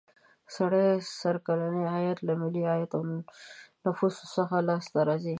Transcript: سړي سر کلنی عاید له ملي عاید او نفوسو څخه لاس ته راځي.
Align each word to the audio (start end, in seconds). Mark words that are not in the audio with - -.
سړي 0.55 0.87
سر 1.19 1.35
کلنی 1.47 1.83
عاید 1.93 2.17
له 2.27 2.33
ملي 2.41 2.63
عاید 2.71 2.91
او 2.97 3.01
نفوسو 3.83 4.23
څخه 4.35 4.55
لاس 4.69 4.85
ته 4.93 4.99
راځي. 5.07 5.29